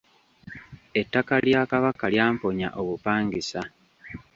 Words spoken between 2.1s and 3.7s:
lyamponya obupangisa.